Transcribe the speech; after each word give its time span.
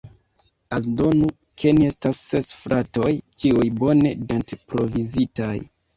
Aldonu, 0.77 1.27
ke 1.63 1.73
ni 1.79 1.85
estas 1.89 2.21
ses 2.31 2.49
fratoj, 2.61 3.11
ĉiuj 3.43 3.67
bone 3.85 4.15
dent-provizitaj. 4.33 5.55